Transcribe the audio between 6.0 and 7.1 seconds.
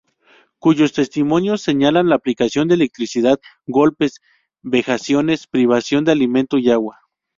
de alimento y agua.